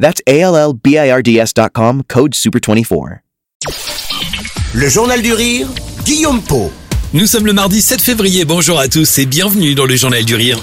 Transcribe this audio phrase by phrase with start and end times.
[0.00, 3.18] That's A L L B I R D S.com, code SUPER24.
[4.72, 5.68] Le Journal du Rire,
[6.04, 6.72] Guillaume Po.
[7.12, 10.34] Nous sommes le mardi 7 février, bonjour à tous et bienvenue dans le Journal du
[10.34, 10.58] Rire.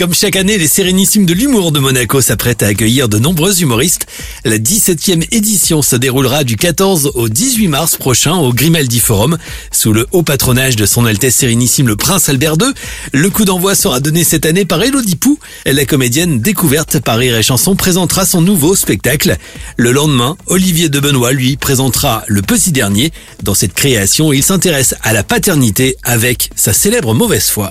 [0.00, 4.06] Comme chaque année, les Sérénissimes de l'humour de Monaco s'apprêtent à accueillir de nombreux humoristes.
[4.46, 9.36] La 17e édition se déroulera du 14 au 18 mars prochain au Grimaldi Forum,
[9.70, 12.72] sous le haut patronage de son Altesse Sérénissime le Prince Albert II.
[13.12, 15.38] Le coup d'envoi sera donné cette année par Elodie Pou.
[15.66, 19.36] La comédienne découverte par Rire Chanson présentera son nouveau spectacle.
[19.76, 23.12] Le lendemain, Olivier de Benoît lui présentera Le Petit Dernier.
[23.42, 27.70] Dans cette création, il s'intéresse à la paternité avec sa célèbre mauvaise foi.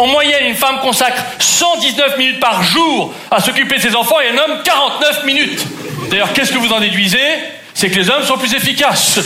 [0.00, 4.34] En moyenne, une femme consacre 119 minutes par jour à s'occuper de ses enfants et
[4.34, 5.66] un homme 49 minutes.
[6.10, 7.18] D'ailleurs, qu'est-ce que vous en déduisez?
[7.74, 9.20] C'est que les hommes sont plus efficaces.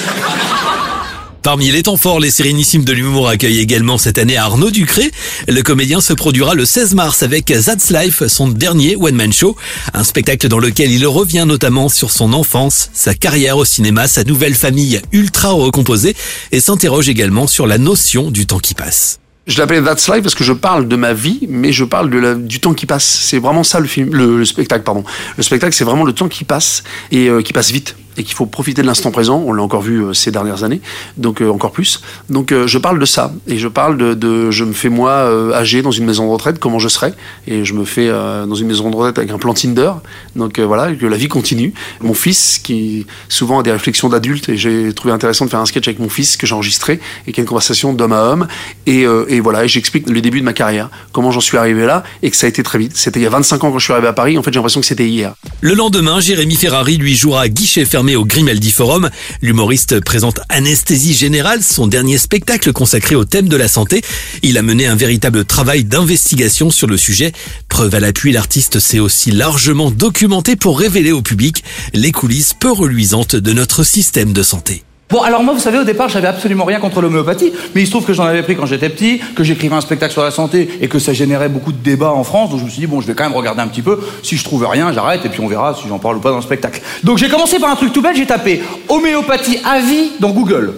[1.43, 5.13] Parmi les temps forts, les Sérénissimes de l'humour accueillent également cette année Arnaud Ducré.
[5.47, 9.55] Le comédien se produira le 16 mars avec That's Life, son dernier one-man show.
[9.93, 14.25] Un spectacle dans lequel il revient notamment sur son enfance, sa carrière au cinéma, sa
[14.25, 16.17] nouvelle famille ultra recomposée
[16.51, 19.21] et s'interroge également sur la notion du temps qui passe.
[19.47, 22.09] Je l'appelais That's Life parce que je parle de ma vie, mais je parle
[22.47, 23.05] du temps qui passe.
[23.05, 25.05] C'est vraiment ça le film, le, le spectacle, pardon.
[25.37, 28.35] Le spectacle, c'est vraiment le temps qui passe et euh, qui passe vite et qu'il
[28.35, 29.43] faut profiter de l'instant présent.
[29.47, 30.81] On l'a encore vu euh, ces dernières années,
[31.17, 32.01] donc euh, encore plus.
[32.31, 35.83] Donc euh, je parle de ça et je parle de, je me fais moi âgé
[35.83, 37.13] dans une maison de retraite, comment je serai
[37.47, 39.93] et je me fais dans une maison de retraite avec un plan Tinder.
[40.37, 41.73] Donc voilà, que la vie continue.
[42.01, 45.67] Mon fils qui souvent a des réflexions d'adulte et j'ai trouvé intéressant de faire un
[45.67, 48.47] sketch avec mon fils que j'ai enregistré et qui a une conversation d'homme à homme
[48.87, 52.03] et, et voilà, et j'explique le début de ma carrière, comment j'en suis arrivé là
[52.23, 52.93] et que ça a été très vite.
[52.95, 54.39] C'était il y a 25 ans quand je suis arrivé à Paris.
[54.39, 55.35] En fait, j'ai l'impression que c'était hier.
[55.61, 59.09] Le lendemain, Jérémy Ferrari lui jouera guichet fermé au Grimaldi Forum.
[59.41, 64.03] L'humoriste présente Anesthésie Générale, son dernier spectacle consacré au thème de la santé.
[64.43, 67.33] Il a mené un véritable travail d'investigation sur le sujet.
[67.71, 72.71] Preuve à l'appui, l'artiste s'est aussi largement documenté pour révéler au public les coulisses peu
[72.71, 74.85] reluisantes de notre système de santé.
[75.11, 77.91] Bon, alors moi, vous savez, au départ, j'avais absolument rien contre l'homéopathie, mais il se
[77.91, 80.79] trouve que j'en avais pris quand j'étais petit, que j'écrivais un spectacle sur la santé
[80.81, 83.01] et que ça générait beaucoup de débats en France, donc je me suis dit, bon,
[83.01, 85.41] je vais quand même regarder un petit peu, si je trouve rien, j'arrête et puis
[85.41, 86.81] on verra si j'en parle ou pas dans le spectacle.
[87.03, 90.75] Donc j'ai commencé par un truc tout bête, j'ai tapé homéopathie à vie dans Google.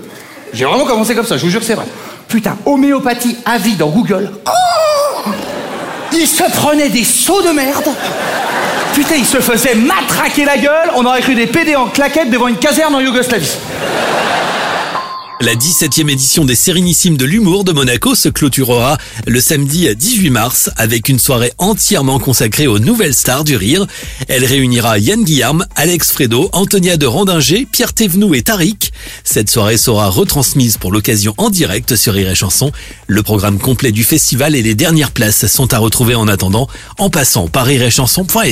[0.53, 1.87] J'ai vraiment commencé comme ça, je vous jure que c'est vrai.
[2.29, 4.33] Putain, homéopathie à vie dans Google.
[4.47, 5.31] Oh
[6.13, 7.89] il se prenait des sauts de merde.
[8.97, 10.91] Putain, il se faisait matraquer la gueule.
[10.95, 13.59] On aurait cru des PD en claquette devant une caserne en Yougoslavie.
[15.41, 20.71] La 17e édition des Sérénissimes de l'humour de Monaco se clôturera le samedi 18 mars
[20.77, 23.87] avec une soirée entièrement consacrée aux nouvelles stars du rire.
[24.29, 28.93] Elle réunira Yann Guillarme, Alex Fredo, Antonia de Randinger, Pierre Thévenoud et Tariq.
[29.25, 32.73] Cette soirée sera retransmise pour l'occasion en direct sur Rire Chanson.
[33.07, 36.67] Le programme complet du festival et les dernières places sont à retrouver en attendant
[36.97, 38.43] en passant par rireetchanson.fr.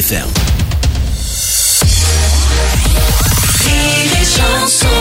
[3.64, 4.93] Rire et chanson